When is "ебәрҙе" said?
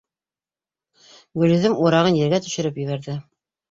2.87-3.25